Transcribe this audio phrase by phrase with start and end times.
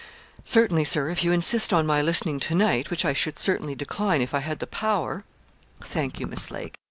[0.43, 4.23] 'Certainly, Sir, if you insist on my listening to night, which I should certainly decline
[4.23, 5.25] if I had the power.'
[5.83, 6.79] 'Thank you, Miss Lake.'